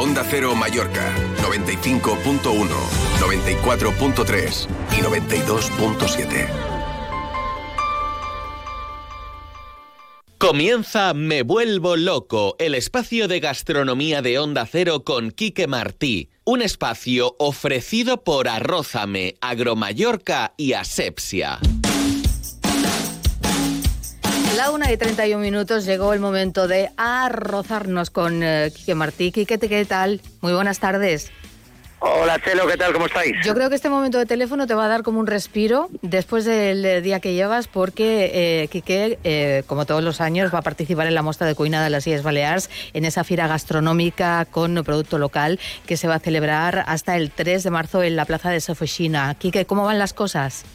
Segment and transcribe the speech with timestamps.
[0.00, 2.40] Onda Cero Mallorca, 95.1,
[3.20, 6.48] 94.3 y 92.7.
[10.38, 16.30] Comienza Me Vuelvo Loco, el espacio de gastronomía de Onda Cero con Quique Martí.
[16.44, 21.58] Un espacio ofrecido por Arrózame, Agromallorca y Asepsia.
[24.60, 29.32] La una y 31 minutos llegó el momento de arrozarnos con eh, Quique Martí.
[29.32, 30.20] Quique, ¿qué tal?
[30.42, 31.32] Muy buenas tardes.
[32.00, 32.92] Hola, Chelo, ¿qué tal?
[32.92, 33.32] ¿Cómo estáis?
[33.42, 36.44] Yo creo que este momento de teléfono te va a dar como un respiro después
[36.44, 41.06] del día que llevas, porque eh, Quique, eh, como todos los años, va a participar
[41.06, 45.16] en la muestra de cuina de las Islas Baleares, en esa fiera gastronómica con producto
[45.16, 48.60] local que se va a celebrar hasta el 3 de marzo en la plaza de
[48.60, 49.34] Sofochina.
[49.36, 50.66] Quique, ¿cómo van las cosas?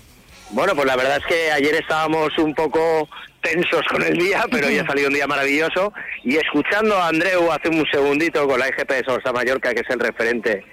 [0.51, 3.07] Bueno, pues la verdad es que ayer estábamos un poco
[3.41, 5.93] tensos con el día, pero ya ha salido un día maravilloso.
[6.23, 9.89] Y escuchando a Andreu hace un segundito con la IGP de Sosa Mallorca, que es
[9.89, 10.63] el referente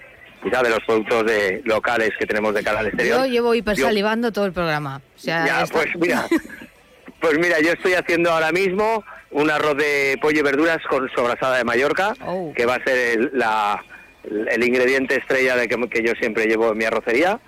[0.42, 3.20] quizá de los productos de, locales que tenemos de cara al exterior.
[3.20, 5.00] Yo llevo hipersalivando todo el programa.
[5.22, 6.26] ya, pues mira,
[7.20, 11.58] pues mira, yo estoy haciendo ahora mismo un arroz de pollo y verduras con sobrasada
[11.58, 12.52] de Mallorca, Oh.
[12.54, 13.82] que va a ser el, la,
[14.24, 17.38] el ingrediente estrella de que, que yo siempre llevo en mi arrocería.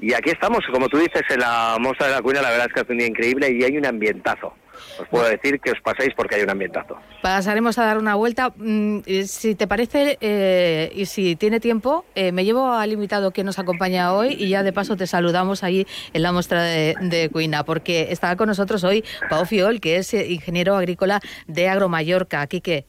[0.00, 2.74] Y aquí estamos, como tú dices, en la Mostra de la Cuina, la verdad es
[2.74, 4.52] que hace un día increíble y hay un ambientazo.
[5.00, 6.98] Os puedo decir que os paséis porque hay un ambientazo.
[7.22, 8.52] Pasaremos a dar una vuelta.
[8.56, 13.30] Mm, eh, Si te parece eh, y si tiene tiempo, eh, me llevo al invitado
[13.30, 16.96] que nos acompaña hoy y ya de paso te saludamos ahí en la muestra de,
[17.00, 21.68] de Cuina, porque está con nosotros hoy Pau Fiol, que es eh, ingeniero agrícola de
[21.68, 22.44] Agromallorca.
[22.48, 22.84] Quique,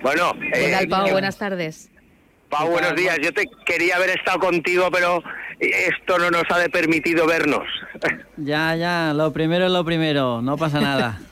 [0.00, 1.06] Bueno, ¿qué eh, tal, Pau?
[1.08, 1.90] eh, Buenas tardes.
[2.48, 3.18] Pau, buenos días.
[3.22, 5.22] Yo te quería haber estado contigo, pero
[5.60, 7.66] esto no nos ha de permitido vernos.
[8.36, 11.18] Ya, ya, lo primero es lo primero, no pasa nada.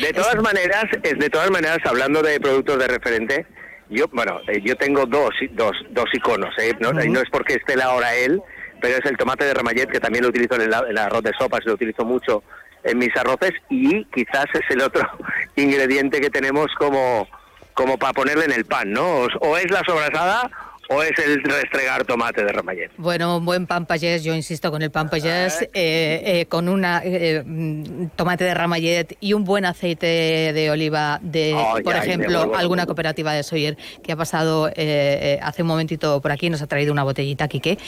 [0.00, 3.46] De todas maneras, es de todas maneras, hablando de productos de referente,
[3.88, 6.74] yo, bueno, eh, yo tengo dos, dos, dos iconos, ¿eh?
[6.80, 8.42] no, es porque esté ahora él,
[8.80, 11.22] pero es el tomate de Ramallet, que también lo utilizo en el, en el arroz
[11.22, 12.42] de sopas, lo utilizo mucho
[12.82, 15.08] en mis arroces, y quizás es el otro
[15.54, 17.28] ingrediente que tenemos como,
[17.74, 19.06] como para ponerle en el pan, ¿no?
[19.06, 20.50] O, o es la sobrasada
[20.92, 22.90] o es el restregar tomate de Ramallet.
[22.96, 27.00] Bueno, un buen pan payés, yo insisto con el pan payés, eh, eh, con una
[27.04, 32.86] eh, mm, tomate de ramallet y un buen aceite de oliva de, por ejemplo, alguna
[32.86, 36.92] cooperativa de Soyer que ha pasado eh, hace un momentito por aquí, nos ha traído
[36.92, 37.78] una botellita, Quique,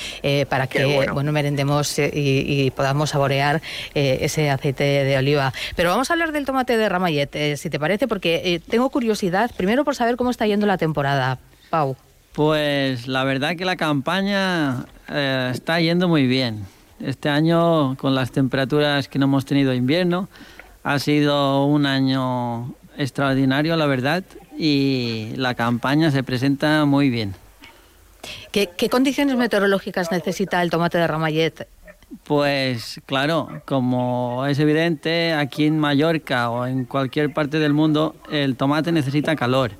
[0.48, 1.14] para que bueno.
[1.14, 1.32] bueno.
[1.32, 3.60] merendemos y, y podamos saborear
[3.94, 5.52] ese aceite de oliva.
[5.74, 9.84] Pero vamos a hablar del tomate de ramallet, si te parece, porque tengo curiosidad, primero
[9.84, 11.40] por saber cómo está yendo la temporada.
[11.68, 11.96] Pau.
[12.32, 16.64] Pues la verdad que la campaña eh, está yendo muy bien.
[16.98, 20.28] Este año, con las temperaturas que no hemos tenido invierno,
[20.82, 24.24] ha sido un año extraordinario, la verdad,
[24.56, 27.34] y la campaña se presenta muy bien.
[28.50, 31.66] ¿Qué, qué condiciones meteorológicas necesita el tomate de ramallet
[32.24, 38.56] Pues claro, como es evidente, aquí en Mallorca o en cualquier parte del mundo, el
[38.56, 39.72] tomate necesita calor.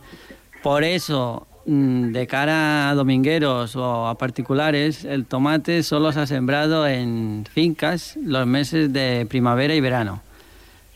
[0.62, 6.86] Por eso, de cara a domingueros o a particulares, el tomate solo se ha sembrado
[6.86, 10.22] en fincas los meses de primavera y verano.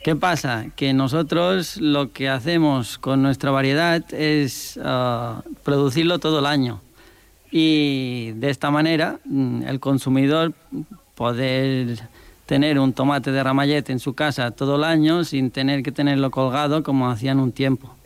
[0.03, 0.67] ¿Qué pasa?
[0.75, 6.81] Que nosotros lo que hacemos con nuestra variedad es ah, producirlo todo el año.
[7.51, 10.53] Y de esta manera mm, el consumidor
[11.15, 11.99] poder
[12.45, 16.31] tener un tomate de ramallet en su casa todo el año sin tener que tenerlo
[16.31, 17.96] colgado como hacían un tiempo.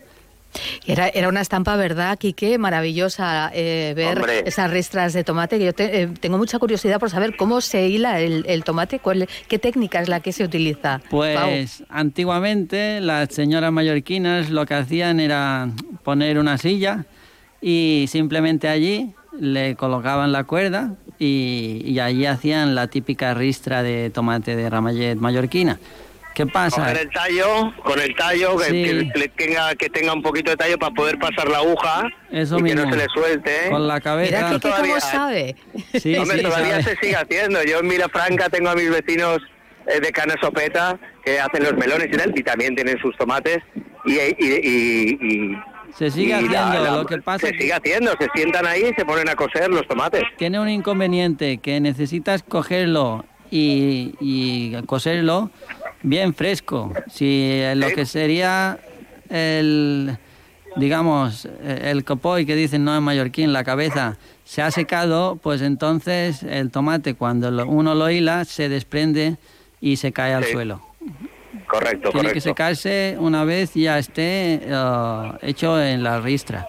[0.86, 2.58] Era, era una estampa, ¿verdad, Quique?
[2.58, 4.44] Maravillosa eh, ver Hombre.
[4.46, 5.58] esas ristras de tomate.
[5.60, 9.00] Que yo te- eh, tengo mucha curiosidad por saber cómo se hila el, el tomate,
[9.00, 11.00] cuál, qué técnica es la que se utiliza.
[11.10, 11.10] Pau.
[11.10, 15.70] Pues antiguamente las señoras mallorquinas lo que hacían era
[16.04, 17.06] poner una silla
[17.62, 24.10] y simplemente allí le colocaban la cuerda y, y allí hacían la típica ristra de
[24.10, 25.80] tomate de ramallet mallorquina.
[26.34, 26.78] ¿Qué pasa?
[26.82, 28.84] Coger el tallo, con el tallo, que, Sí.
[29.12, 32.58] que le tenga, que tenga un poquito de tallo para poder pasar la aguja Eso
[32.60, 32.92] y que no mismo.
[32.94, 33.68] se le suelte.
[33.68, 33.70] ¿eh?
[33.70, 34.38] Con la Mira, cabeza.
[34.38, 35.56] Quique, cómo todavía- sabe.
[36.00, 36.84] Sí, Hombre, sí, todavía sabe.
[36.84, 37.64] se sigue haciendo.
[37.64, 39.40] Yo en Vilafranca tengo a mis vecinos
[39.88, 43.58] eh, de Cana Sopeta que hacen los melones y tal, y también tienen sus tomates.
[44.06, 45.58] Y, y, y- y-
[45.98, 49.04] Se sigue haciendo, lo que pasa Se que- sigue haciendo, se sientan ahí y se
[49.06, 50.24] ponen a coser los tomates.
[50.38, 55.52] Tiene un inconveniente que necesitas cogerlo y, y coserlo
[56.04, 56.94] bien fresco.
[57.12, 58.80] Si eh, lo que sería
[59.30, 60.18] el,
[60.76, 66.44] digamos, el copoy que dicen no en mallorquín, la cabeza, se ha secado, pues entonces
[66.44, 69.38] el tomate cuando lo- uno lo hila se desprende
[69.80, 70.52] y se cae al Sí.
[70.54, 70.82] suelo.
[71.68, 72.34] Correcto, Tiene correcto.
[72.34, 76.68] que secarse una vez ya esté eh, hecho en la ristra.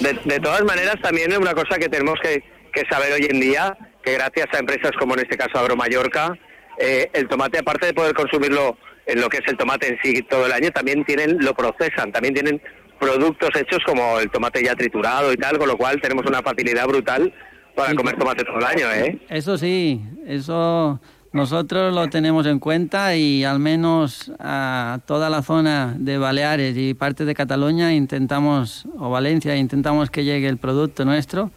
[0.00, 2.42] De, todas maneras, también es una cosa que tenemos que,
[2.88, 6.32] saber hoy en día, que gracias a empresas como en este caso Agro Mallorca,
[6.78, 8.76] eh, el tomate, aparte de poder consumirlo
[9.06, 12.12] en lo que es el tomate en sí todo el año, también tienen lo procesan,
[12.12, 12.62] también tienen
[12.98, 16.86] productos hechos como el tomate ya triturado y tal, con lo cual tenemos una facilidad
[16.86, 17.32] brutal
[17.74, 19.18] para comer tomate todo el año, ¿eh?
[19.28, 21.00] Eso sí, eso
[21.32, 26.94] nosotros lo tenemos en cuenta y al menos a toda la zona de Baleares y
[26.94, 31.50] parte de Cataluña intentamos, o Valencia, intentamos que llegue el producto nuestro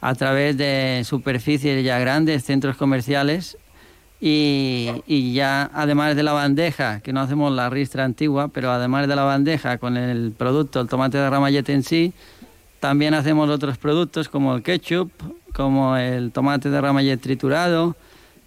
[0.00, 3.56] a través de superficies ya grandes, centros comerciales
[4.20, 9.08] y, y, ya además de la bandeja, que no hacemos la ristra antigua, pero además
[9.08, 12.12] de la bandeja con el producto, el tomate de ramallete en sí,
[12.80, 15.10] también hacemos otros productos como el ketchup,
[15.52, 17.96] como el tomate de ramallete triturado,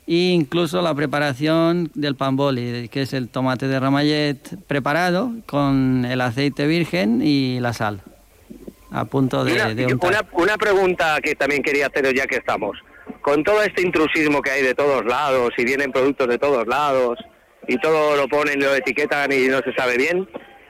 [0.09, 6.19] e incluso la preparación del pamboli, que es el tomate de ramallet preparado con el
[6.21, 8.01] aceite virgen y la sal,
[8.89, 12.79] a punto de, una, una, pregunta que también quería hacer ya que estamos.
[13.21, 17.19] Con todo este intrusismo que hay de todos lados y vienen productos de todos lados
[17.67, 20.27] y todo lo ponen, lo etiquetan y no se sabe bien,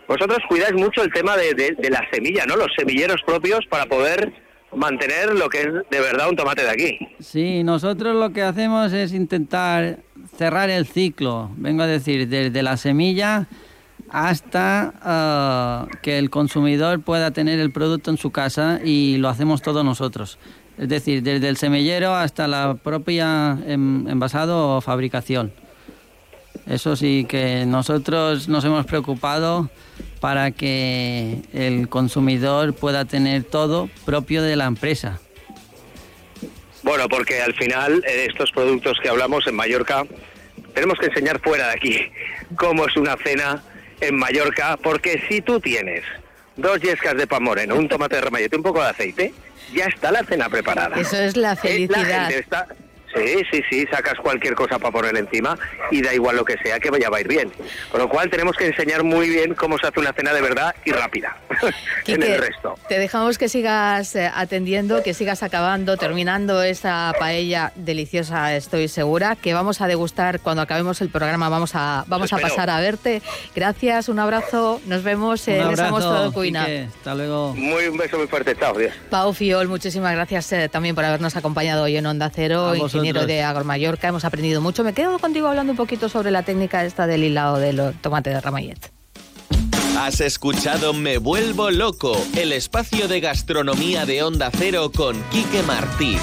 [0.08, 2.56] vosotros cuidáis mucho el tema de, de semilla, ¿no?
[2.56, 4.34] Los semilleros propios para poder
[4.76, 7.00] mantener lo que es de verdad un tomate de aquí.
[7.20, 10.00] Sí, nosotros lo que hacemos es intentar
[10.38, 13.48] cerrar el ciclo, vengo a decir, desde la semilla
[14.12, 19.62] hasta ah, que el consumidor pueda tener el producto en su casa y lo hacemos
[19.62, 20.40] todos nosotros.
[20.80, 25.52] Es decir, desde el semillero hasta la propia envasado o fabricación.
[26.68, 29.70] Eso sí que nosotros nos hemos preocupado
[30.22, 35.20] para que el consumidor pueda tener todo propio de la empresa.
[36.84, 40.06] Bueno, porque al final eh, estos productos que hablamos en Mallorca
[40.74, 41.98] tenemos que enseñar fuera de aquí
[42.56, 43.62] cómo es una cena
[44.00, 46.04] en Mallorca, porque si tú tienes
[46.56, 49.34] dos yescas de pan moreno, un tomate de remallete, un poco de aceite,
[49.74, 50.96] ya está la cena preparada.
[51.00, 52.32] Eso es la eh, felicidad.
[53.16, 55.58] Sí, sí, sí, sacas cualquier cosa para poner encima
[55.92, 57.52] y da igual lo que sea, que vaya a ir bien.
[57.92, 60.76] Con lo cual tenemos que enseñar muy bien cómo se hace una cena de verdad
[60.86, 61.38] y rápida
[62.06, 62.76] en el resto.
[62.88, 69.36] Te dejamos que sigas eh, atendiendo, que sigas acabando, terminando esa paella deliciosa, estoy segura,
[69.36, 73.22] que vamos a degustar cuando acabemos el programa, vamos a, vamos a pasar a verte.
[73.56, 76.66] Gracias, un abrazo, nos vemos en Somos Todo Cuina.
[76.66, 77.56] hasta luego.
[77.56, 78.76] Muy, un beso muy fuerte, chao.
[79.10, 83.44] Pau Fiol, muchísimas gracias eh, también por habernos acompañado hoy en Onda Cero ingeniero de
[83.44, 84.08] Agro Mallorca.
[84.08, 84.84] Hemos aprendido mucho.
[84.84, 88.42] Me quedo contigo hablando un poquito sobre la técnica esta del hilado del tomate de
[88.42, 88.92] ramallet.
[89.98, 96.18] Has escuchado Me Vuelvo Loco, el espacio de gastronomía de Onda Cero con Quique Martí.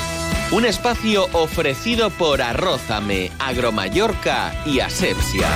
[0.52, 5.48] Un espacio ofrecido por Arrózame, Agromallorca y Asepsia.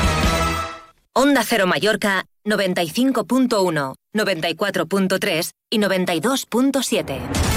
[1.15, 7.50] Onda Cero Mallorca 95.1, 94.3 y 92.7.